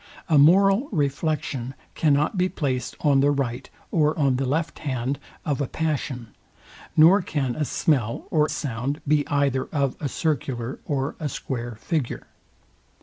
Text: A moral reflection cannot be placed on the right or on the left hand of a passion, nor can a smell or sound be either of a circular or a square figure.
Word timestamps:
A 0.27 0.39
moral 0.39 0.87
reflection 0.91 1.75
cannot 1.93 2.35
be 2.35 2.49
placed 2.49 2.95
on 3.01 3.19
the 3.19 3.29
right 3.29 3.69
or 3.91 4.17
on 4.17 4.37
the 4.37 4.47
left 4.47 4.79
hand 4.79 5.19
of 5.45 5.61
a 5.61 5.67
passion, 5.67 6.29
nor 6.97 7.21
can 7.21 7.55
a 7.55 7.65
smell 7.65 8.25
or 8.31 8.49
sound 8.49 8.99
be 9.07 9.27
either 9.27 9.65
of 9.65 9.95
a 9.99 10.09
circular 10.09 10.79
or 10.85 11.15
a 11.19 11.29
square 11.29 11.75
figure. 11.75 12.25